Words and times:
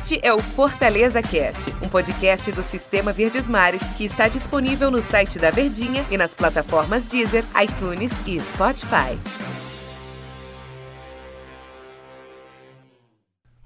Este 0.00 0.18
é 0.22 0.32
o 0.32 0.38
Fortaleza 0.38 1.20
Cast, 1.22 1.70
um 1.82 1.86
podcast 1.86 2.50
do 2.52 2.62
Sistema 2.62 3.12
Verdes 3.12 3.46
Mares 3.46 3.82
que 3.98 4.04
está 4.06 4.28
disponível 4.28 4.90
no 4.90 5.02
site 5.02 5.38
da 5.38 5.50
Verdinha 5.50 6.02
e 6.10 6.16
nas 6.16 6.32
plataformas 6.32 7.06
Deezer, 7.06 7.44
iTunes 7.62 8.10
e 8.26 8.40
Spotify. 8.40 9.18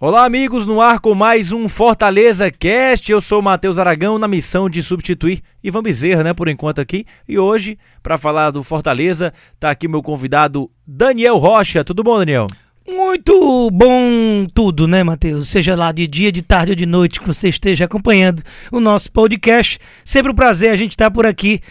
Olá, 0.00 0.24
amigos, 0.24 0.66
no 0.66 0.80
ar 0.80 0.98
com 0.98 1.14
mais 1.14 1.52
um 1.52 1.68
Fortaleza 1.68 2.50
Cast. 2.50 3.12
Eu 3.12 3.20
sou 3.20 3.40
Matheus 3.40 3.78
Aragão, 3.78 4.18
na 4.18 4.26
missão 4.26 4.68
de 4.68 4.82
substituir 4.82 5.40
Ivan 5.62 5.84
Bezerra, 5.84 6.24
né, 6.24 6.34
por 6.34 6.48
enquanto 6.48 6.80
aqui. 6.80 7.06
E 7.28 7.38
hoje, 7.38 7.78
para 8.02 8.18
falar 8.18 8.50
do 8.50 8.64
Fortaleza, 8.64 9.32
tá 9.60 9.70
aqui 9.70 9.86
meu 9.86 10.02
convidado 10.02 10.68
Daniel 10.84 11.38
Rocha. 11.38 11.84
Tudo 11.84 12.02
bom, 12.02 12.18
Daniel? 12.18 12.48
Muito 12.86 13.70
bom 13.70 14.46
tudo, 14.52 14.86
né, 14.86 15.02
Matheus? 15.02 15.48
Seja 15.48 15.74
lá 15.74 15.90
de 15.90 16.06
dia, 16.06 16.30
de 16.30 16.42
tarde 16.42 16.72
ou 16.72 16.76
de 16.76 16.84
noite 16.84 17.18
que 17.18 17.26
você 17.26 17.48
esteja 17.48 17.86
acompanhando 17.86 18.42
o 18.70 18.78
nosso 18.78 19.10
podcast. 19.10 19.78
Sempre 20.04 20.30
um 20.30 20.34
prazer 20.34 20.70
a 20.70 20.76
gente 20.76 20.90
estar 20.90 21.10
por 21.10 21.24
aqui, 21.24 21.62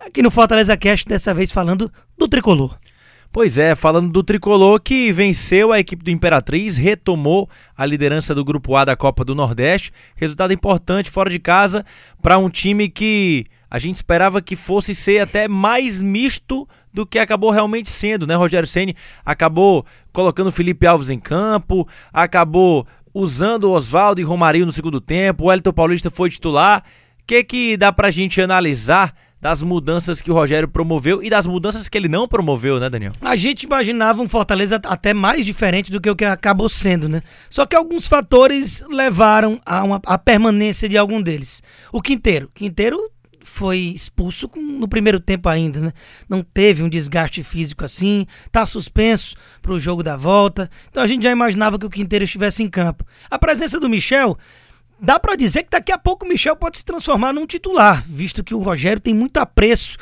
aqui 0.00 0.22
no 0.22 0.30
Fortaleza 0.30 0.74
Cast, 0.74 1.06
dessa 1.06 1.34
vez 1.34 1.52
falando 1.52 1.92
do 2.16 2.26
tricolor. 2.26 2.78
Pois 3.30 3.58
é, 3.58 3.74
falando 3.74 4.10
do 4.10 4.22
tricolor 4.22 4.80
que 4.80 5.12
venceu 5.12 5.72
a 5.72 5.78
equipe 5.78 6.02
do 6.02 6.10
Imperatriz, 6.10 6.78
retomou 6.78 7.50
a 7.76 7.84
liderança 7.84 8.34
do 8.34 8.44
Grupo 8.44 8.74
A 8.74 8.86
da 8.86 8.96
Copa 8.96 9.26
do 9.26 9.34
Nordeste. 9.34 9.92
Resultado 10.16 10.54
importante 10.54 11.10
fora 11.10 11.28
de 11.28 11.38
casa 11.38 11.84
para 12.22 12.38
um 12.38 12.48
time 12.48 12.88
que 12.88 13.46
a 13.72 13.78
gente 13.78 13.96
esperava 13.96 14.42
que 14.42 14.54
fosse 14.54 14.94
ser 14.94 15.20
até 15.20 15.48
mais 15.48 16.02
misto 16.02 16.68
do 16.92 17.06
que 17.06 17.18
acabou 17.18 17.50
realmente 17.50 17.88
sendo, 17.88 18.26
né? 18.26 18.34
Rogério 18.34 18.68
Ceni 18.68 18.94
acabou 19.24 19.86
colocando 20.12 20.52
Felipe 20.52 20.86
Alves 20.86 21.08
em 21.08 21.18
campo, 21.18 21.88
acabou 22.12 22.86
usando 23.14 23.70
Oswaldo 23.70 24.20
e 24.20 24.24
Romarinho 24.24 24.66
no 24.66 24.74
segundo 24.74 25.00
tempo, 25.00 25.44
o 25.44 25.52
Elton 25.52 25.72
Paulista 25.72 26.10
foi 26.10 26.28
titular. 26.28 26.84
O 27.22 27.26
que 27.26 27.42
que 27.42 27.76
dá 27.78 27.90
pra 27.90 28.10
gente 28.10 28.42
analisar 28.42 29.14
das 29.40 29.62
mudanças 29.62 30.20
que 30.20 30.30
o 30.30 30.34
Rogério 30.34 30.68
promoveu 30.68 31.22
e 31.22 31.30
das 31.30 31.46
mudanças 31.46 31.88
que 31.88 31.96
ele 31.96 32.08
não 32.08 32.28
promoveu, 32.28 32.78
né, 32.78 32.90
Daniel? 32.90 33.12
A 33.22 33.36
gente 33.36 33.62
imaginava 33.62 34.20
um 34.20 34.28
Fortaleza 34.28 34.78
até 34.84 35.14
mais 35.14 35.46
diferente 35.46 35.90
do 35.90 35.98
que 35.98 36.10
o 36.10 36.14
que 36.14 36.26
acabou 36.26 36.68
sendo, 36.68 37.08
né? 37.08 37.22
Só 37.48 37.64
que 37.64 37.74
alguns 37.74 38.06
fatores 38.06 38.84
levaram 38.90 39.58
a, 39.64 39.82
uma, 39.82 39.98
a 40.04 40.18
permanência 40.18 40.90
de 40.90 40.98
algum 40.98 41.22
deles. 41.22 41.62
O 41.90 42.02
Quinteiro. 42.02 42.50
Quinteiro 42.54 43.10
foi 43.44 43.78
expulso 43.78 44.48
com, 44.48 44.60
no 44.60 44.88
primeiro 44.88 45.20
tempo 45.20 45.48
ainda, 45.48 45.80
né? 45.80 45.92
Não 46.28 46.42
teve 46.42 46.82
um 46.82 46.88
desgaste 46.88 47.42
físico 47.42 47.84
assim, 47.84 48.26
tá 48.50 48.64
suspenso 48.66 49.36
para 49.60 49.72
o 49.72 49.78
jogo 49.78 50.02
da 50.02 50.16
volta. 50.16 50.70
Então 50.90 51.02
a 51.02 51.06
gente 51.06 51.22
já 51.24 51.30
imaginava 51.30 51.78
que 51.78 51.86
o 51.86 51.90
Quinteiro 51.90 52.24
estivesse 52.24 52.62
em 52.62 52.68
campo. 52.68 53.04
A 53.30 53.38
presença 53.38 53.78
do 53.78 53.88
Michel 53.88 54.38
dá 55.00 55.18
para 55.18 55.34
dizer 55.34 55.64
que 55.64 55.70
daqui 55.70 55.90
a 55.90 55.98
pouco 55.98 56.24
o 56.24 56.28
Michel 56.28 56.54
pode 56.54 56.78
se 56.78 56.84
transformar 56.84 57.32
num 57.32 57.46
titular, 57.46 58.04
visto 58.06 58.44
que 58.44 58.54
o 58.54 58.60
Rogério 58.60 59.00
tem 59.00 59.12
muito 59.12 59.36
apreço 59.38 59.96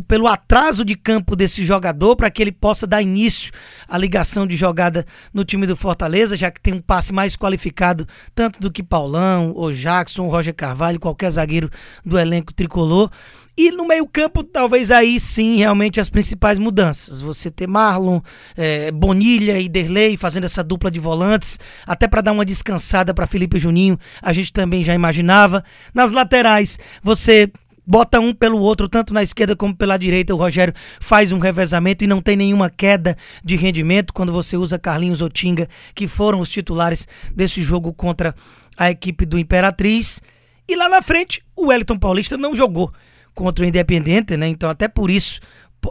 pelo 0.00 0.26
atraso 0.26 0.84
de 0.84 0.94
campo 0.94 1.36
desse 1.36 1.64
jogador 1.64 2.16
para 2.16 2.30
que 2.30 2.40
ele 2.40 2.52
possa 2.52 2.86
dar 2.86 3.02
início 3.02 3.52
à 3.88 3.98
ligação 3.98 4.46
de 4.46 4.56
jogada 4.56 5.04
no 5.32 5.44
time 5.44 5.66
do 5.66 5.76
Fortaleza, 5.76 6.36
já 6.36 6.50
que 6.50 6.60
tem 6.60 6.74
um 6.74 6.80
passe 6.80 7.12
mais 7.12 7.36
qualificado 7.36 8.06
tanto 8.34 8.60
do 8.60 8.70
que 8.70 8.82
Paulão, 8.82 9.52
ou 9.54 9.72
Jackson, 9.72 10.28
Roger 10.28 10.54
Carvalho, 10.54 11.00
qualquer 11.00 11.30
zagueiro 11.30 11.70
do 12.04 12.18
elenco 12.18 12.52
tricolor. 12.52 13.10
E 13.54 13.70
no 13.70 13.86
meio-campo, 13.86 14.42
talvez 14.42 14.90
aí 14.90 15.20
sim, 15.20 15.58
realmente 15.58 16.00
as 16.00 16.08
principais 16.08 16.58
mudanças. 16.58 17.20
Você 17.20 17.50
ter 17.50 17.66
Marlon, 17.66 18.20
é, 18.56 18.90
Bonilha 18.90 19.60
e 19.60 19.68
Derlei 19.68 20.16
fazendo 20.16 20.44
essa 20.44 20.64
dupla 20.64 20.90
de 20.90 20.98
volantes, 20.98 21.58
até 21.86 22.08
para 22.08 22.22
dar 22.22 22.32
uma 22.32 22.46
descansada 22.46 23.12
para 23.12 23.26
Felipe 23.26 23.58
Juninho, 23.58 23.98
a 24.22 24.32
gente 24.32 24.52
também 24.54 24.82
já 24.82 24.94
imaginava. 24.94 25.62
Nas 25.92 26.10
laterais, 26.10 26.78
você 27.02 27.52
bota 27.86 28.20
um 28.20 28.32
pelo 28.32 28.60
outro, 28.60 28.88
tanto 28.88 29.12
na 29.12 29.22
esquerda 29.22 29.56
como 29.56 29.74
pela 29.74 29.96
direita. 29.96 30.34
O 30.34 30.38
Rogério 30.38 30.74
faz 31.00 31.32
um 31.32 31.38
revezamento 31.38 32.04
e 32.04 32.06
não 32.06 32.20
tem 32.20 32.36
nenhuma 32.36 32.70
queda 32.70 33.16
de 33.44 33.56
rendimento 33.56 34.12
quando 34.12 34.32
você 34.32 34.56
usa 34.56 34.78
Carlinhos 34.78 35.20
Otinga, 35.20 35.68
que 35.94 36.06
foram 36.06 36.40
os 36.40 36.50
titulares 36.50 37.06
desse 37.34 37.62
jogo 37.62 37.92
contra 37.92 38.34
a 38.76 38.90
equipe 38.90 39.26
do 39.26 39.38
Imperatriz. 39.38 40.20
E 40.68 40.76
lá 40.76 40.88
na 40.88 41.02
frente, 41.02 41.42
o 41.56 41.66
Wellington 41.66 41.98
Paulista 41.98 42.36
não 42.36 42.54
jogou 42.54 42.92
contra 43.34 43.64
o 43.64 43.68
Independente, 43.68 44.36
né? 44.36 44.46
Então, 44.46 44.70
até 44.70 44.88
por 44.88 45.10
isso, 45.10 45.40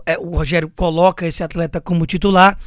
é, 0.05 0.17
o 0.17 0.29
Rogério 0.29 0.69
coloca 0.69 1.25
esse 1.25 1.43
atleta 1.43 1.81
como 1.81 2.05
titular. 2.05 2.57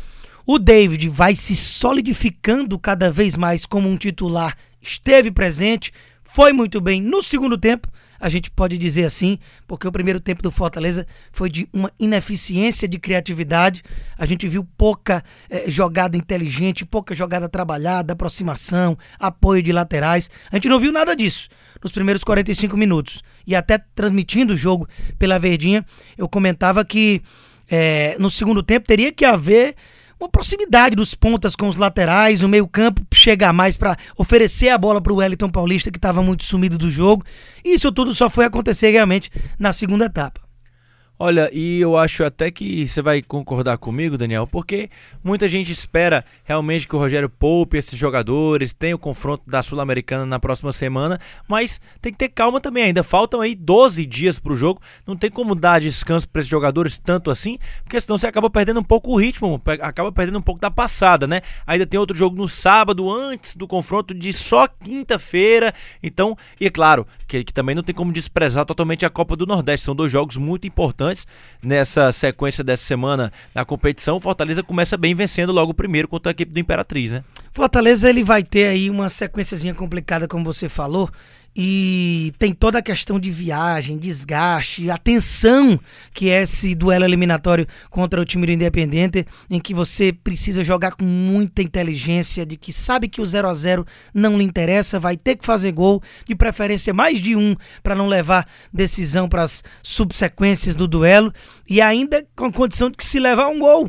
O 0.47 0.59
David 0.59 1.09
vai 1.09 1.35
se 1.35 1.57
solidificando 1.57 2.79
cada 2.79 3.11
vez 3.11 3.35
mais 3.37 3.65
como 3.65 3.89
um 3.89 3.97
titular, 3.97 4.57
esteve 4.81 5.31
presente, 5.31 5.91
foi 6.23 6.53
muito 6.53 6.81
bem 6.83 7.01
no 7.01 7.23
segundo 7.23 7.57
tempo, 7.57 7.89
a 8.25 8.31
gente 8.31 8.51
pode 8.51 8.79
dizer 8.79 9.05
assim, 9.05 9.39
porque 9.69 9.87
o 9.87 9.93
primeiro 9.93 10.19
tempo 10.19 10.43
do 10.43 10.51
Fortaleza 10.51 11.07
foi 11.31 11.51
de 11.51 11.69
uma 11.71 11.93
ineficiência 12.01 12.89
de 12.89 12.99
criatividade. 12.99 13.83
A 14.17 14.25
gente 14.25 14.49
viu 14.49 14.67
pouca 14.79 15.23
eh, 15.51 15.65
jogada 15.67 16.17
inteligente, 16.17 16.87
pouca 16.87 17.15
jogada 17.15 17.51
trabalhada, 17.51 18.15
aproximação, 18.15 18.97
apoio 19.21 19.63
de 19.63 19.73
laterais. 19.73 20.31
A 20.51 20.57
gente 20.57 20.71
não 20.71 20.81
viu 20.81 20.91
nada 20.91 21.15
disso 21.15 21.51
nos 21.83 21.93
primeiros 21.93 22.25
45 22.25 22.75
minutos. 22.79 23.23
E 23.47 23.55
até 23.55 23.77
transmitindo 23.95 24.55
o 24.55 24.57
jogo 24.57 24.89
pela 25.19 25.39
Verdinha, 25.39 25.85
eu 26.17 26.27
comentava 26.27 26.83
que 26.83 27.21
é, 27.71 28.17
no 28.19 28.31
segundo 28.31 28.63
tempo 28.63 28.87
teria 28.87 29.13
que 29.13 29.27
haver 29.27 29.77
uma 30.25 30.31
proximidade 30.31 30.97
dos 30.97 31.15
pontas 31.15 31.55
com 31.55 31.69
os 31.69 31.77
laterais, 31.77 32.43
o 32.43 32.49
meio-campo 32.49 33.03
chegar 33.13 33.53
mais 33.53 33.77
para 33.77 33.97
oferecer 34.17 34.71
a 34.71 34.79
bola 34.79 35.01
para 35.01 35.13
o 35.13 35.17
Wellington 35.17 35.51
Paulista, 35.51 35.91
que 35.91 35.99
estava 35.99 36.23
muito 36.23 36.45
sumido 36.45 36.79
do 36.79 36.91
jogo. 36.91 37.25
E 37.63 37.75
isso 37.75 37.93
tudo 37.93 38.15
só 38.15 38.31
foi 38.31 38.47
acontecer 38.47 38.91
realmente 38.91 39.31
na 39.59 39.73
segunda 39.73 40.07
etapa. 40.07 40.41
Olha, 41.17 41.49
e 41.53 41.81
eu 41.81 41.97
acho 41.97 42.25
até 42.25 42.51
que 42.51 42.89
você 42.89 43.01
vai 43.01 43.23
concordar 43.23 43.79
comigo, 43.79 44.19
Daniel, 44.19 44.49
porque 44.49 44.91
muita 45.23 45.49
gente 45.49 45.71
espera 45.71 46.25
realmente 46.43 46.89
que 46.89 46.97
o 46.97 46.99
Rogério 46.99 47.31
poupe 47.31 47.77
esses 47.77 47.97
jogadores, 47.97 48.73
tenha 48.73 48.97
o 48.97 48.99
confronto 48.99 49.49
da 49.49 49.63
Sul-Americana 49.63 50.27
na 50.27 50.41
próxima 50.41 50.73
semana, 50.73 51.21
mas 51.47 51.81
tem 52.03 52.11
que 52.11 52.19
ter 52.19 52.31
calma 52.31 52.61
também 52.61 52.83
ainda. 52.83 53.05
Faltam 53.05 53.41
aí 53.41 53.55
12 53.55 54.05
dias 54.05 54.41
para 54.41 54.53
o 54.53 54.57
jogo, 54.57 54.83
não 55.07 55.17
tem 55.17 55.31
como 55.31 55.55
dar 55.55 55.81
descanso 55.81 56.29
para 56.29 56.41
esses 56.41 56.51
jogadores 56.51 56.99
tanto 56.99 57.31
assim, 57.31 57.61
porque 57.85 58.01
senão 58.01 58.19
você 58.19 58.27
acaba 58.27 58.51
perdendo 58.51 58.81
um 58.81 58.85
pouco 58.85 59.13
o 59.13 59.17
ritmo, 59.17 59.63
acaba 59.83 60.11
perdendo 60.11 60.41
um 60.41 60.43
pouco 60.43 60.61
da 60.61 60.71
passada, 60.71 61.29
né? 61.29 61.43
Ainda 61.65 61.87
tem 61.87 61.99
outro 61.99 62.17
jogo 62.17 62.37
no 62.37 62.49
sábado, 62.49 63.09
antes 63.09 63.55
do 63.55 63.69
confronto 63.69 64.13
de 64.13 64.33
só 64.33 64.67
quinta-feira, 64.67 65.73
então, 66.03 66.37
e 66.61 66.67
é 66.67 66.71
claro, 66.71 67.07
que, 67.29 67.45
que 67.45 67.55
também 67.55 67.77
não 67.77 67.85
tem 67.85 67.95
como 67.95 68.13
desprezar 68.13 68.65
totalmente 68.65 69.07
a 69.07 69.11
Copa 69.11 69.37
do 69.37 69.47
Nordeste, 69.47 69.85
são 69.85 69.95
dois 69.95 70.11
jogos 70.11 70.37
muito 70.37 70.67
importantes 70.67 71.04
importantes 71.05 71.27
nessa 71.63 72.11
sequência 72.13 72.65
dessa 72.65 72.85
semana 72.85 73.33
na 73.55 73.65
competição. 73.65 74.21
Fortaleza 74.21 74.63
começa 74.63 74.97
bem 74.97 75.15
vencendo 75.15 75.53
logo 75.53 75.73
o 75.73 75.75
primeiro 75.75 76.09
contra 76.09 76.31
a 76.31 76.33
equipe 76.33 76.53
do 76.53 76.59
Imperatriz, 76.59 77.11
né? 77.11 77.25
Fortaleza 77.53 78.09
ele 78.09 78.25
vai 78.25 78.43
ter 78.43 78.67
aí 78.67 78.89
uma 78.89 79.09
sequenciazinha 79.09 79.75
complicada, 79.75 80.27
como 80.27 80.45
você 80.45 80.69
falou. 80.69 81.11
E 81.57 82.33
tem 82.37 82.53
toda 82.53 82.79
a 82.79 82.83
questão 82.83 83.21
de 83.21 83.31
viagem, 83.31 83.97
desgaste, 83.97 84.91
a 84.91 84.99
tensão 84.99 85.79
que 86.13 86.29
é 86.29 86.43
esse 86.43 86.75
duelo 86.75 87.05
eliminatório 87.05 87.67
contra 87.91 88.21
o 88.21 88.25
time 88.25 88.45
do 88.45 88.53
Independente, 88.53 89.25
em 89.49 89.61
que 89.61 89.73
você 89.73 90.13
precisa 90.13 90.65
jogar 90.65 90.97
com 90.97 91.05
muita 91.05 91.63
inteligência, 91.63 92.45
de 92.45 92.57
que 92.57 92.73
sabe 92.73 93.09
que 93.09 93.21
o 93.21 93.27
0 93.27 93.49
a 93.49 93.55
0 93.55 93.87
não 94.13 94.37
lhe 94.37 94.43
interessa, 94.43 94.99
vai 94.99 95.17
ter 95.17 95.37
que 95.37 95.47
fazer 95.47 95.71
gol, 95.71 96.03
de 96.27 96.35
preferência 96.35 96.93
mais 96.93 97.21
de 97.21 97.37
um, 97.37 97.55
para 97.83 97.95
não 97.95 98.09
levar 98.09 98.49
decisão 98.73 99.29
para 99.29 99.43
as 99.43 99.63
subsequências 99.81 100.75
do 100.75 100.89
duelo, 100.89 101.33
e 101.69 101.81
ainda 101.81 102.27
com 102.35 102.47
a 102.47 102.53
condição 102.53 102.91
de 102.91 102.97
que 102.97 103.05
se 103.05 103.21
levar 103.21 103.47
um 103.47 103.61
gol, 103.61 103.89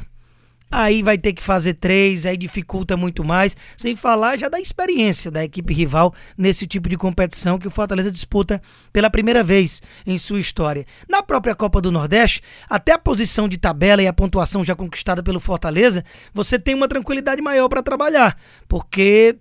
aí 0.75 1.01
vai 1.01 1.17
ter 1.17 1.31
que 1.31 1.41
fazer 1.41 1.75
três, 1.75 2.25
aí 2.25 2.35
dificulta 2.35 2.97
muito 2.97 3.23
mais, 3.23 3.55
sem 3.77 3.95
falar 3.95 4.37
já 4.37 4.49
da 4.49 4.59
experiência 4.59 5.31
da 5.31 5.43
equipe 5.43 5.73
rival 5.73 6.13
nesse 6.37 6.67
tipo 6.67 6.89
de 6.89 6.97
competição 6.97 7.57
que 7.57 7.67
o 7.67 7.71
Fortaleza 7.71 8.11
disputa 8.11 8.61
pela 8.91 9.09
primeira 9.09 9.41
vez 9.43 9.81
em 10.05 10.17
sua 10.17 10.39
história. 10.39 10.85
Na 11.07 11.23
própria 11.23 11.55
Copa 11.55 11.79
do 11.79 11.91
Nordeste, 11.91 12.41
até 12.69 12.91
a 12.91 12.99
posição 12.99 13.47
de 13.47 13.57
tabela 13.57 14.03
e 14.03 14.07
a 14.07 14.13
pontuação 14.13 14.63
já 14.63 14.75
conquistada 14.75 15.23
pelo 15.23 15.39
Fortaleza, 15.39 16.03
você 16.33 16.59
tem 16.59 16.75
uma 16.75 16.87
tranquilidade 16.87 17.41
maior 17.41 17.69
para 17.69 17.81
trabalhar, 17.81 18.37
porque 18.67 19.37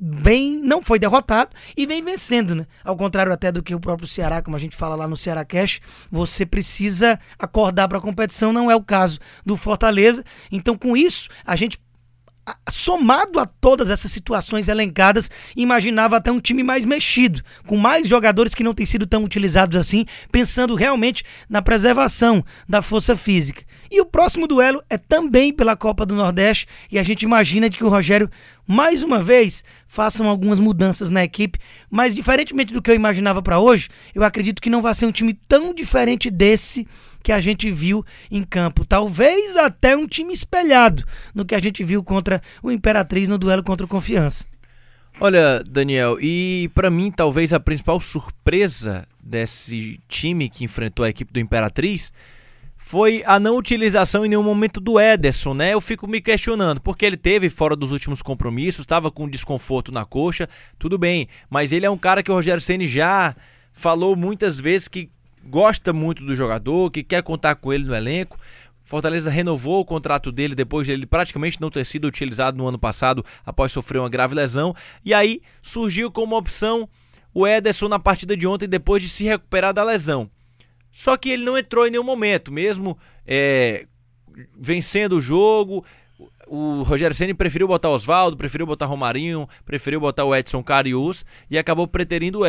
vem, 0.00 0.58
não 0.62 0.82
foi 0.82 0.98
derrotado 0.98 1.50
e 1.76 1.86
vem 1.86 2.02
vencendo, 2.02 2.54
né? 2.54 2.66
Ao 2.82 2.96
contrário 2.96 3.32
até 3.32 3.50
do 3.50 3.62
que 3.62 3.74
o 3.74 3.80
próprio 3.80 4.08
Ceará, 4.08 4.42
como 4.42 4.56
a 4.56 4.60
gente 4.60 4.76
fala 4.76 4.94
lá 4.94 5.06
no 5.06 5.16
Ceará 5.16 5.44
Cash, 5.44 5.80
você 6.10 6.44
precisa 6.44 7.18
acordar 7.38 7.88
para 7.88 7.98
a 7.98 8.00
competição, 8.00 8.52
não 8.52 8.70
é 8.70 8.76
o 8.76 8.82
caso 8.82 9.18
do 9.44 9.56
Fortaleza. 9.56 10.24
Então, 10.50 10.76
com 10.76 10.96
isso, 10.96 11.28
a 11.44 11.56
gente 11.56 11.78
somado 12.70 13.38
a 13.38 13.46
todas 13.46 13.90
essas 13.90 14.10
situações 14.10 14.68
elencadas, 14.68 15.30
imaginava 15.56 16.16
até 16.16 16.30
um 16.30 16.40
time 16.40 16.62
mais 16.62 16.84
mexido, 16.84 17.42
com 17.66 17.76
mais 17.76 18.06
jogadores 18.06 18.54
que 18.54 18.64
não 18.64 18.74
têm 18.74 18.86
sido 18.86 19.06
tão 19.06 19.24
utilizados 19.24 19.76
assim, 19.76 20.04
pensando 20.30 20.74
realmente 20.74 21.24
na 21.48 21.62
preservação 21.62 22.44
da 22.68 22.82
força 22.82 23.16
física. 23.16 23.64
E 23.90 24.00
o 24.00 24.06
próximo 24.06 24.46
duelo 24.46 24.82
é 24.90 24.98
também 24.98 25.52
pela 25.52 25.76
Copa 25.76 26.04
do 26.04 26.14
Nordeste, 26.14 26.66
e 26.90 26.98
a 26.98 27.02
gente 27.02 27.22
imagina 27.22 27.70
que 27.70 27.84
o 27.84 27.88
Rogério, 27.88 28.30
mais 28.66 29.02
uma 29.02 29.22
vez, 29.22 29.62
façam 29.86 30.28
algumas 30.28 30.58
mudanças 30.58 31.10
na 31.10 31.22
equipe, 31.22 31.58
mas 31.90 32.14
diferentemente 32.14 32.72
do 32.72 32.82
que 32.82 32.90
eu 32.90 32.94
imaginava 32.94 33.40
para 33.40 33.60
hoje, 33.60 33.88
eu 34.14 34.24
acredito 34.24 34.60
que 34.60 34.70
não 34.70 34.82
vai 34.82 34.94
ser 34.94 35.06
um 35.06 35.12
time 35.12 35.32
tão 35.48 35.72
diferente 35.72 36.30
desse 36.30 36.86
que 37.24 37.32
a 37.32 37.40
gente 37.40 37.72
viu 37.72 38.04
em 38.30 38.44
campo. 38.44 38.84
Talvez 38.86 39.56
até 39.56 39.96
um 39.96 40.06
time 40.06 40.32
espelhado 40.32 41.04
no 41.34 41.44
que 41.44 41.54
a 41.54 41.60
gente 41.60 41.82
viu 41.82 42.04
contra 42.04 42.42
o 42.62 42.70
Imperatriz 42.70 43.28
no 43.28 43.38
duelo 43.38 43.64
contra 43.64 43.86
o 43.86 43.88
Confiança. 43.88 44.46
Olha, 45.18 45.64
Daniel, 45.64 46.18
e 46.20 46.70
para 46.74 46.90
mim 46.90 47.10
talvez 47.10 47.52
a 47.52 47.58
principal 47.58 47.98
surpresa 47.98 49.08
desse 49.22 50.00
time 50.06 50.50
que 50.50 50.64
enfrentou 50.64 51.04
a 51.04 51.08
equipe 51.08 51.32
do 51.32 51.40
Imperatriz 51.40 52.12
foi 52.76 53.22
a 53.24 53.40
não 53.40 53.56
utilização 53.56 54.26
em 54.26 54.28
nenhum 54.28 54.42
momento 54.42 54.78
do 54.78 55.00
Ederson, 55.00 55.54
né? 55.54 55.72
Eu 55.72 55.80
fico 55.80 56.06
me 56.06 56.20
questionando, 56.20 56.82
porque 56.82 57.06
ele 57.06 57.16
teve 57.16 57.48
fora 57.48 57.74
dos 57.74 57.90
últimos 57.90 58.20
compromissos, 58.20 58.80
estava 58.80 59.10
com 59.10 59.26
desconforto 59.26 59.90
na 59.90 60.04
coxa, 60.04 60.46
tudo 60.78 60.98
bem, 60.98 61.26
mas 61.48 61.72
ele 61.72 61.86
é 61.86 61.90
um 61.90 61.96
cara 61.96 62.22
que 62.22 62.30
o 62.30 62.34
Rogério 62.34 62.60
Ceni 62.60 62.86
já 62.86 63.34
falou 63.72 64.14
muitas 64.14 64.60
vezes 64.60 64.88
que 64.88 65.10
gosta 65.46 65.92
muito 65.92 66.24
do 66.24 66.34
jogador, 66.34 66.90
que 66.90 67.02
quer 67.02 67.22
contar 67.22 67.54
com 67.56 67.72
ele 67.72 67.84
no 67.84 67.94
elenco. 67.94 68.38
Fortaleza 68.84 69.30
renovou 69.30 69.80
o 69.80 69.84
contrato 69.84 70.30
dele 70.30 70.54
depois 70.54 70.86
de 70.86 70.92
ele 70.92 71.06
praticamente 71.06 71.60
não 71.60 71.70
ter 71.70 71.86
sido 71.86 72.06
utilizado 72.06 72.56
no 72.56 72.68
ano 72.68 72.78
passado 72.78 73.24
após 73.44 73.72
sofrer 73.72 73.98
uma 73.98 74.10
grave 74.10 74.34
lesão. 74.34 74.74
E 75.04 75.14
aí 75.14 75.40
surgiu 75.62 76.10
como 76.10 76.36
opção 76.36 76.88
o 77.32 77.46
Ederson 77.46 77.88
na 77.88 77.98
partida 77.98 78.36
de 78.36 78.46
ontem 78.46 78.68
depois 78.68 79.02
de 79.02 79.08
se 79.08 79.24
recuperar 79.24 79.72
da 79.72 79.82
lesão. 79.82 80.30
Só 80.92 81.16
que 81.16 81.30
ele 81.30 81.44
não 81.44 81.58
entrou 81.58 81.86
em 81.86 81.90
nenhum 81.90 82.04
momento, 82.04 82.52
mesmo 82.52 82.96
é, 83.26 83.86
vencendo 84.56 85.16
o 85.16 85.20
jogo, 85.20 85.84
o 86.46 86.82
Rogério 86.82 87.16
Ceni 87.16 87.34
preferiu 87.34 87.66
botar 87.66 87.90
Oswaldo, 87.90 88.36
preferiu 88.36 88.66
botar 88.66 88.86
Romarinho, 88.86 89.48
preferiu 89.64 90.00
botar 90.00 90.24
o 90.24 90.34
Edson 90.34 90.62
Carius 90.62 91.24
e 91.50 91.58
acabou 91.58 91.86
preterindo 91.86 92.40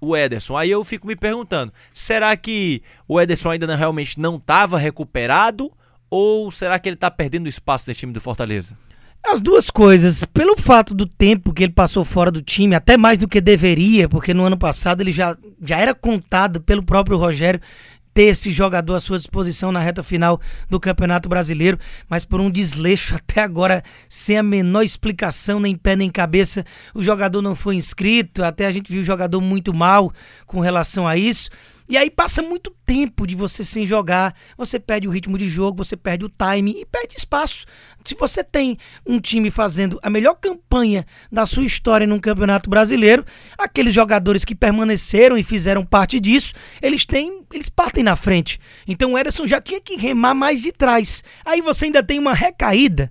o 0.00 0.16
Ederson. 0.16 0.56
Aí 0.56 0.70
eu 0.70 0.84
fico 0.84 1.06
me 1.06 1.16
perguntando, 1.16 1.72
será 1.92 2.36
que 2.36 2.82
o 3.06 3.20
Ederson 3.20 3.50
ainda 3.50 3.66
não, 3.66 3.76
realmente 3.76 4.18
não 4.18 4.36
estava 4.36 4.78
recuperado 4.78 5.70
ou 6.10 6.50
será 6.50 6.78
que 6.78 6.88
ele 6.88 6.96
está 6.96 7.10
perdendo 7.10 7.48
espaço 7.48 7.84
nesse 7.88 8.00
time 8.00 8.12
do 8.12 8.20
Fortaleza? 8.20 8.76
As 9.26 9.40
duas 9.40 9.70
coisas, 9.70 10.22
pelo 10.26 10.54
fato 10.54 10.94
do 10.94 11.06
tempo 11.06 11.54
que 11.54 11.64
ele 11.64 11.72
passou 11.72 12.04
fora 12.04 12.30
do 12.30 12.42
time, 12.42 12.74
até 12.74 12.98
mais 12.98 13.16
do 13.16 13.26
que 13.26 13.40
deveria, 13.40 14.06
porque 14.06 14.34
no 14.34 14.44
ano 14.44 14.58
passado 14.58 15.00
ele 15.00 15.12
já, 15.12 15.34
já 15.62 15.78
era 15.78 15.94
contado 15.94 16.60
pelo 16.60 16.82
próprio 16.82 17.16
Rogério 17.16 17.58
ter 18.14 18.26
esse 18.26 18.50
jogador 18.50 18.94
à 18.94 19.00
sua 19.00 19.18
disposição 19.18 19.72
na 19.72 19.80
reta 19.80 20.02
final 20.02 20.40
do 20.70 20.78
Campeonato 20.78 21.28
Brasileiro, 21.28 21.78
mas 22.08 22.24
por 22.24 22.40
um 22.40 22.50
desleixo 22.50 23.14
até 23.16 23.42
agora 23.42 23.82
sem 24.08 24.38
a 24.38 24.42
menor 24.42 24.82
explicação, 24.82 25.58
nem 25.58 25.76
pé 25.76 25.96
nem 25.96 26.08
cabeça, 26.08 26.64
o 26.94 27.02
jogador 27.02 27.42
não 27.42 27.56
foi 27.56 27.74
inscrito, 27.74 28.44
até 28.44 28.66
a 28.66 28.72
gente 28.72 28.90
viu 28.90 29.02
o 29.02 29.04
jogador 29.04 29.40
muito 29.40 29.74
mal 29.74 30.12
com 30.46 30.60
relação 30.60 31.06
a 31.06 31.16
isso. 31.16 31.50
E 31.88 31.98
aí 31.98 32.10
passa 32.10 32.40
muito 32.40 32.74
tempo 32.86 33.26
de 33.26 33.34
você 33.34 33.62
sem 33.62 33.86
jogar, 33.86 34.34
você 34.56 34.78
perde 34.78 35.06
o 35.06 35.10
ritmo 35.10 35.36
de 35.36 35.48
jogo, 35.48 35.84
você 35.84 35.96
perde 35.96 36.24
o 36.24 36.30
time 36.30 36.80
e 36.80 36.86
perde 36.86 37.16
espaço. 37.16 37.66
Se 38.04 38.14
você 38.14 38.42
tem 38.42 38.78
um 39.06 39.20
time 39.20 39.50
fazendo 39.50 39.98
a 40.02 40.08
melhor 40.08 40.34
campanha 40.34 41.06
da 41.30 41.44
sua 41.44 41.64
história 41.64 42.06
num 42.06 42.18
campeonato 42.18 42.70
brasileiro, 42.70 43.24
aqueles 43.58 43.94
jogadores 43.94 44.44
que 44.44 44.54
permaneceram 44.54 45.36
e 45.36 45.42
fizeram 45.42 45.84
parte 45.84 46.18
disso, 46.18 46.54
eles 46.80 47.04
têm, 47.04 47.44
eles 47.52 47.68
partem 47.68 48.02
na 48.02 48.16
frente. 48.16 48.58
Então 48.86 49.12
o 49.12 49.18
Ederson 49.18 49.46
já 49.46 49.60
tinha 49.60 49.80
que 49.80 49.96
remar 49.96 50.34
mais 50.34 50.62
de 50.62 50.72
trás. 50.72 51.22
Aí 51.44 51.60
você 51.60 51.86
ainda 51.86 52.02
tem 52.02 52.18
uma 52.18 52.32
recaída 52.32 53.10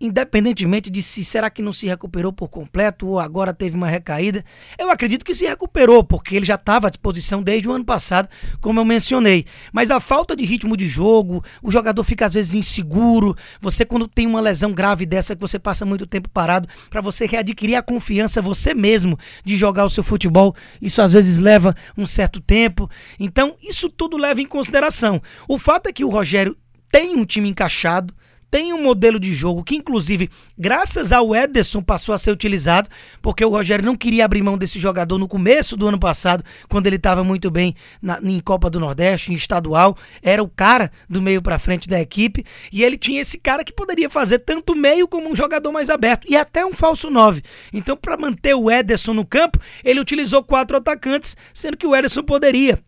independentemente 0.00 0.90
de 0.90 1.02
se 1.02 1.24
será 1.24 1.48
que 1.48 1.62
não 1.62 1.72
se 1.72 1.86
recuperou 1.86 2.32
por 2.32 2.48
completo 2.48 3.06
ou 3.06 3.20
agora 3.20 3.54
teve 3.54 3.76
uma 3.76 3.88
recaída, 3.88 4.44
eu 4.78 4.90
acredito 4.90 5.24
que 5.24 5.34
se 5.34 5.46
recuperou, 5.46 6.02
porque 6.02 6.36
ele 6.36 6.44
já 6.44 6.56
estava 6.56 6.88
à 6.88 6.90
disposição 6.90 7.42
desde 7.42 7.68
o 7.68 7.72
ano 7.72 7.84
passado, 7.84 8.28
como 8.60 8.80
eu 8.80 8.84
mencionei. 8.84 9.46
Mas 9.72 9.90
a 9.90 10.00
falta 10.00 10.34
de 10.36 10.44
ritmo 10.44 10.76
de 10.76 10.88
jogo, 10.88 11.44
o 11.62 11.70
jogador 11.70 12.02
fica 12.04 12.26
às 12.26 12.34
vezes 12.34 12.54
inseguro, 12.54 13.36
você 13.60 13.84
quando 13.84 14.08
tem 14.08 14.26
uma 14.26 14.40
lesão 14.40 14.72
grave 14.72 15.06
dessa 15.06 15.34
que 15.34 15.40
você 15.40 15.58
passa 15.58 15.84
muito 15.84 16.06
tempo 16.06 16.28
parado, 16.28 16.68
para 16.90 17.00
você 17.00 17.26
readquirir 17.26 17.78
a 17.78 17.82
confiança 17.82 18.42
você 18.42 18.74
mesmo 18.74 19.18
de 19.44 19.56
jogar 19.56 19.84
o 19.84 19.90
seu 19.90 20.02
futebol, 20.02 20.54
isso 20.82 21.00
às 21.00 21.12
vezes 21.12 21.38
leva 21.38 21.74
um 21.96 22.06
certo 22.06 22.40
tempo. 22.40 22.90
Então, 23.18 23.54
isso 23.62 23.88
tudo 23.88 24.16
leva 24.16 24.40
em 24.40 24.46
consideração. 24.46 25.22
O 25.48 25.58
fato 25.58 25.88
é 25.88 25.92
que 25.92 26.04
o 26.04 26.10
Rogério 26.10 26.56
tem 26.90 27.16
um 27.16 27.24
time 27.24 27.48
encaixado, 27.48 28.14
tem 28.54 28.72
um 28.72 28.80
modelo 28.80 29.18
de 29.18 29.34
jogo 29.34 29.64
que, 29.64 29.74
inclusive, 29.74 30.30
graças 30.56 31.10
ao 31.10 31.34
Ederson, 31.34 31.82
passou 31.82 32.14
a 32.14 32.18
ser 32.18 32.30
utilizado, 32.30 32.88
porque 33.20 33.44
o 33.44 33.48
Rogério 33.48 33.84
não 33.84 33.96
queria 33.96 34.24
abrir 34.24 34.42
mão 34.42 34.56
desse 34.56 34.78
jogador 34.78 35.18
no 35.18 35.26
começo 35.26 35.76
do 35.76 35.88
ano 35.88 35.98
passado, 35.98 36.44
quando 36.68 36.86
ele 36.86 36.94
estava 36.94 37.24
muito 37.24 37.50
bem 37.50 37.74
na, 38.00 38.20
em 38.22 38.38
Copa 38.38 38.70
do 38.70 38.78
Nordeste, 38.78 39.32
em 39.32 39.34
estadual. 39.34 39.96
Era 40.22 40.40
o 40.40 40.48
cara 40.48 40.92
do 41.10 41.20
meio 41.20 41.42
para 41.42 41.58
frente 41.58 41.88
da 41.88 42.00
equipe, 42.00 42.46
e 42.70 42.84
ele 42.84 42.96
tinha 42.96 43.20
esse 43.20 43.38
cara 43.38 43.64
que 43.64 43.72
poderia 43.72 44.08
fazer 44.08 44.38
tanto 44.38 44.76
meio 44.76 45.08
como 45.08 45.28
um 45.28 45.34
jogador 45.34 45.72
mais 45.72 45.90
aberto, 45.90 46.24
e 46.30 46.36
até 46.36 46.64
um 46.64 46.72
falso 46.72 47.10
9. 47.10 47.42
Então, 47.72 47.96
para 47.96 48.16
manter 48.16 48.54
o 48.54 48.70
Ederson 48.70 49.14
no 49.14 49.26
campo, 49.26 49.58
ele 49.82 49.98
utilizou 49.98 50.44
quatro 50.44 50.76
atacantes, 50.76 51.36
sendo 51.52 51.76
que 51.76 51.88
o 51.88 51.96
Ederson 51.96 52.22
poderia 52.22 52.78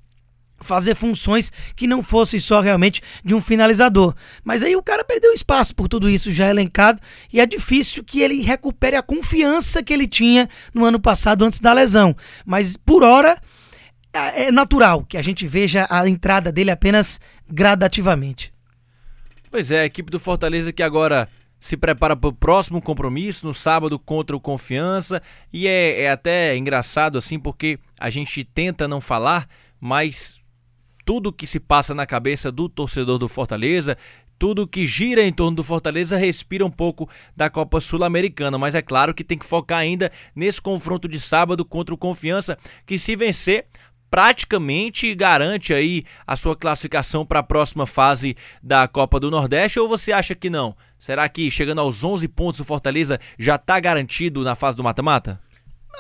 fazer 0.61 0.95
funções 0.95 1.53
que 1.75 1.87
não 1.87 2.03
fossem 2.03 2.41
só 2.41 2.61
realmente 2.61 3.03
de 3.25 3.35
um 3.35 3.41
finalizador. 3.41 4.15
Mas 4.45 4.63
aí 4.63 4.75
o 4.75 4.83
cara 4.83 5.05
perdeu 5.05 5.33
espaço 5.33 5.75
por 5.75 5.89
tudo 5.89 6.09
isso 6.09 6.31
já 6.31 6.49
elencado 6.49 7.01
e 7.33 7.41
é 7.41 7.47
difícil 7.47 8.03
que 8.03 8.21
ele 8.21 8.41
recupere 8.43 8.97
a 8.97 9.03
confiança 9.03 9.83
que 9.83 9.93
ele 9.93 10.07
tinha 10.07 10.49
no 10.73 10.85
ano 10.85 10.99
passado 10.99 11.45
antes 11.45 11.61
da 11.61 11.73
lesão. 11.73 12.17
Mas 12.45 12.77
por 12.77 13.03
hora 13.03 13.41
é, 14.13 14.45
é 14.45 14.53
natural 14.53 15.05
que 15.05 15.17
a 15.17 15.23
gente 15.23 15.47
veja 15.47 15.87
a 15.91 16.09
entrada 16.09 16.51
dele 16.51 16.71
apenas 16.71 17.21
gradativamente. 17.49 18.53
Pois 19.51 19.71
é, 19.71 19.81
a 19.81 19.87
equipe 19.87 20.11
do 20.11 20.19
Fortaleza 20.19 20.73
que 20.73 20.83
agora 20.83 21.29
se 21.59 21.77
prepara 21.77 22.15
para 22.15 22.29
o 22.29 22.33
próximo 22.33 22.81
compromisso 22.81 23.47
no 23.47 23.55
sábado 23.55 23.99
contra 23.99 24.37
o 24.37 24.41
Confiança 24.41 25.23
e 25.53 25.67
é, 25.67 26.03
é 26.03 26.11
até 26.11 26.57
engraçado 26.57 27.19
assim 27.19 27.39
porque 27.39 27.79
a 27.99 28.11
gente 28.11 28.45
tenta 28.45 28.87
não 28.87 29.01
falar, 29.01 29.49
mas 29.81 30.41
tudo 31.07 31.33
que 31.33 31.47
se 31.47 31.61
passa 31.61 31.95
na 31.95 32.05
cabeça 32.05 32.51
do 32.51 32.69
torcedor 32.69 33.17
do 33.17 33.29
Fortaleza, 33.29 33.97
tudo 34.37 34.67
que 34.67 34.85
gira 34.85 35.23
em 35.23 35.33
torno 35.33 35.57
do 35.57 35.65
Fortaleza 35.65 36.17
respira 36.17 36.67
um 36.67 36.71
pouco 36.71 37.09
da 37.35 37.49
Copa 37.49 37.81
Sul-Americana, 37.81 38.59
mas 38.59 38.75
é 38.75 38.83
claro 38.83 39.15
que 39.15 39.23
tem 39.23 39.39
que 39.39 39.47
focar 39.47 39.79
ainda 39.79 40.11
nesse 40.35 40.61
confronto 40.61 41.07
de 41.07 41.21
sábado 41.21 41.65
contra 41.65 41.95
o 41.95 41.99
Confiança, 41.99 42.59
que 42.85 42.99
se 42.99 43.15
vencer 43.15 43.67
praticamente 44.11 45.15
garante 45.15 45.73
aí 45.73 46.03
a 46.27 46.37
sua 46.37 46.57
classificação 46.57 47.25
para 47.25 47.39
a 47.39 47.45
próxima 47.45 47.87
fase 47.87 48.37
da 48.61 48.89
Copa 48.89 49.21
do 49.21 49.31
Nordeste 49.31 49.79
ou 49.79 49.89
você 49.89 50.11
acha 50.11 50.35
que 50.35 50.51
não? 50.51 50.77
Será 50.99 51.29
que 51.29 51.51
chegando 51.53 51.81
aos 51.81 52.03
11 52.03 52.27
pontos 52.29 52.59
o 52.61 52.65
Fortaleza 52.65 53.21
já 53.39 53.55
está 53.55 53.79
garantido 53.79 54.43
na 54.43 54.57
fase 54.57 54.77
do 54.77 54.83
mata-mata? 54.83 55.41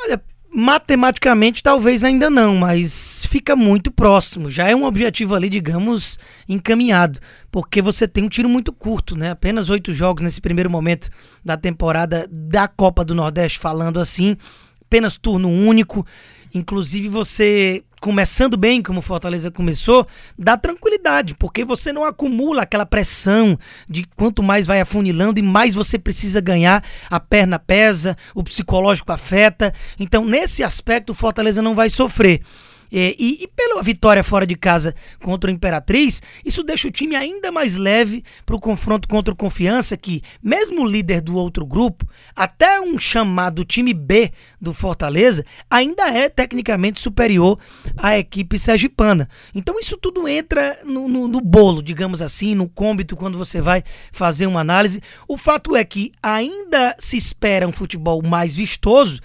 Olha, 0.02 0.20
Matematicamente, 0.58 1.62
talvez 1.62 2.02
ainda 2.02 2.30
não, 2.30 2.56
mas 2.56 3.26
fica 3.26 3.54
muito 3.54 3.92
próximo. 3.92 4.48
Já 4.48 4.70
é 4.70 4.74
um 4.74 4.84
objetivo 4.84 5.34
ali, 5.34 5.50
digamos, 5.50 6.18
encaminhado. 6.48 7.20
Porque 7.52 7.82
você 7.82 8.08
tem 8.08 8.24
um 8.24 8.28
tiro 8.28 8.48
muito 8.48 8.72
curto, 8.72 9.14
né? 9.14 9.32
Apenas 9.32 9.68
oito 9.68 9.92
jogos 9.92 10.22
nesse 10.22 10.40
primeiro 10.40 10.70
momento 10.70 11.10
da 11.44 11.58
temporada 11.58 12.26
da 12.32 12.66
Copa 12.66 13.04
do 13.04 13.14
Nordeste, 13.14 13.58
falando 13.58 14.00
assim. 14.00 14.34
Apenas 14.80 15.18
turno 15.18 15.50
único. 15.50 16.06
Inclusive, 16.54 17.06
você 17.06 17.84
começando 18.06 18.56
bem, 18.56 18.80
como 18.80 19.02
Fortaleza 19.02 19.50
começou, 19.50 20.06
dá 20.38 20.56
tranquilidade, 20.56 21.34
porque 21.34 21.64
você 21.64 21.92
não 21.92 22.04
acumula 22.04 22.62
aquela 22.62 22.86
pressão 22.86 23.58
de 23.90 24.06
quanto 24.14 24.44
mais 24.44 24.64
vai 24.64 24.80
afunilando 24.80 25.40
e 25.40 25.42
mais 25.42 25.74
você 25.74 25.98
precisa 25.98 26.40
ganhar, 26.40 26.84
a 27.10 27.18
perna 27.18 27.58
pesa, 27.58 28.16
o 28.32 28.44
psicológico 28.44 29.10
afeta. 29.10 29.74
Então, 29.98 30.24
nesse 30.24 30.62
aspecto, 30.62 31.10
o 31.10 31.14
Fortaleza 31.16 31.60
não 31.60 31.74
vai 31.74 31.90
sofrer. 31.90 32.42
E, 32.90 33.16
e, 33.18 33.44
e, 33.44 33.48
pela 33.48 33.82
vitória 33.82 34.22
fora 34.22 34.46
de 34.46 34.54
casa 34.54 34.94
contra 35.22 35.50
o 35.50 35.52
Imperatriz, 35.52 36.22
isso 36.44 36.62
deixa 36.62 36.88
o 36.88 36.90
time 36.90 37.16
ainda 37.16 37.50
mais 37.50 37.76
leve 37.76 38.24
para 38.44 38.56
o 38.56 38.60
confronto 38.60 39.08
contra 39.08 39.32
o 39.32 39.36
Confiança, 39.36 39.96
que, 39.96 40.22
mesmo 40.42 40.86
líder 40.86 41.20
do 41.20 41.36
outro 41.36 41.66
grupo, 41.66 42.06
até 42.34 42.80
um 42.80 42.98
chamado 42.98 43.64
time 43.64 43.92
B 43.92 44.32
do 44.60 44.72
Fortaleza, 44.72 45.44
ainda 45.70 46.10
é 46.10 46.28
tecnicamente 46.28 47.00
superior 47.00 47.58
à 47.96 48.18
equipe 48.18 48.58
sergipana. 48.58 49.28
Então 49.54 49.78
isso 49.78 49.96
tudo 49.96 50.28
entra 50.28 50.80
no, 50.84 51.08
no, 51.08 51.28
no 51.28 51.40
bolo, 51.40 51.82
digamos 51.82 52.22
assim, 52.22 52.54
no 52.54 52.68
cômbito 52.68 53.16
quando 53.16 53.38
você 53.38 53.60
vai 53.60 53.82
fazer 54.12 54.46
uma 54.46 54.60
análise. 54.60 55.02
O 55.28 55.36
fato 55.36 55.76
é 55.76 55.84
que 55.84 56.12
ainda 56.22 56.96
se 56.98 57.16
espera 57.16 57.66
um 57.66 57.72
futebol 57.72 58.22
mais 58.22 58.54
vistoso, 58.54 59.20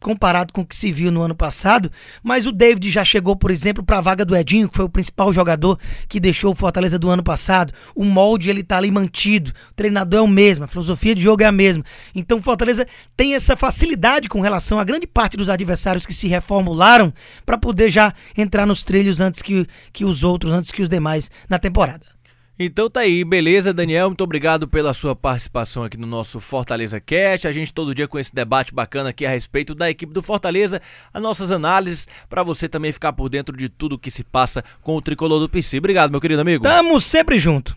comparado 0.00 0.52
com 0.52 0.62
o 0.62 0.66
que 0.66 0.74
se 0.74 0.90
viu 0.90 1.10
no 1.10 1.22
ano 1.22 1.34
passado, 1.34 1.90
mas 2.22 2.46
o 2.46 2.52
David 2.52 2.90
já 2.90 3.04
chegou, 3.04 3.36
por 3.36 3.50
exemplo, 3.50 3.84
para 3.84 3.98
a 3.98 4.00
vaga 4.00 4.24
do 4.24 4.36
Edinho, 4.36 4.68
que 4.68 4.76
foi 4.76 4.84
o 4.84 4.88
principal 4.88 5.32
jogador 5.32 5.78
que 6.08 6.18
deixou 6.18 6.52
o 6.52 6.54
Fortaleza 6.54 6.98
do 6.98 7.10
ano 7.10 7.22
passado. 7.22 7.72
O 7.94 8.04
molde 8.04 8.50
ele 8.50 8.62
tá 8.62 8.78
ali 8.78 8.90
mantido, 8.90 9.52
o 9.70 9.74
treinador 9.74 10.20
é 10.20 10.22
o 10.22 10.28
mesmo, 10.28 10.64
a 10.64 10.68
filosofia 10.68 11.14
de 11.14 11.22
jogo 11.22 11.42
é 11.42 11.46
a 11.46 11.52
mesma. 11.52 11.84
Então 12.14 12.38
o 12.38 12.42
Fortaleza 12.42 12.86
tem 13.16 13.34
essa 13.34 13.56
facilidade 13.56 14.28
com 14.28 14.40
relação 14.40 14.78
a 14.78 14.84
grande 14.84 15.06
parte 15.06 15.36
dos 15.36 15.48
adversários 15.48 16.06
que 16.06 16.14
se 16.14 16.26
reformularam 16.26 17.12
para 17.44 17.58
poder 17.58 17.90
já 17.90 18.14
entrar 18.36 18.66
nos 18.66 18.82
trilhos 18.82 19.20
antes 19.20 19.42
que, 19.42 19.66
que 19.92 20.04
os 20.04 20.24
outros, 20.24 20.52
antes 20.52 20.72
que 20.72 20.82
os 20.82 20.88
demais 20.88 21.30
na 21.48 21.58
temporada. 21.58 22.19
Então 22.62 22.90
tá 22.90 23.00
aí, 23.00 23.24
beleza, 23.24 23.72
Daniel? 23.72 24.10
Muito 24.10 24.22
obrigado 24.22 24.68
pela 24.68 24.92
sua 24.92 25.16
participação 25.16 25.82
aqui 25.82 25.96
no 25.96 26.06
nosso 26.06 26.40
Fortaleza 26.40 27.00
Cast. 27.00 27.48
A 27.48 27.52
gente 27.52 27.72
todo 27.72 27.94
dia 27.94 28.06
com 28.06 28.18
esse 28.18 28.34
debate 28.34 28.74
bacana 28.74 29.08
aqui 29.08 29.24
a 29.24 29.30
respeito 29.30 29.74
da 29.74 29.88
equipe 29.88 30.12
do 30.12 30.20
Fortaleza, 30.20 30.82
as 31.10 31.22
nossas 31.22 31.50
análises, 31.50 32.06
para 32.28 32.42
você 32.42 32.68
também 32.68 32.92
ficar 32.92 33.14
por 33.14 33.30
dentro 33.30 33.56
de 33.56 33.70
tudo 33.70 33.98
que 33.98 34.10
se 34.10 34.22
passa 34.22 34.62
com 34.82 34.94
o 34.94 35.00
tricolor 35.00 35.40
do 35.40 35.48
PC. 35.48 35.78
Obrigado, 35.78 36.10
meu 36.10 36.20
querido 36.20 36.42
amigo. 36.42 36.62
Tamo 36.62 37.00
sempre 37.00 37.38
junto. 37.38 37.74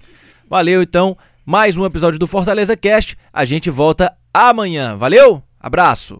Valeu, 0.49 0.81
então. 0.81 1.17
Mais 1.45 1.77
um 1.77 1.85
episódio 1.85 2.19
do 2.19 2.27
Fortaleza 2.27 2.75
Cast. 2.75 3.17
A 3.31 3.45
gente 3.45 3.69
volta 3.69 4.13
amanhã. 4.33 4.97
Valeu? 4.97 5.41
Abraço. 5.61 6.19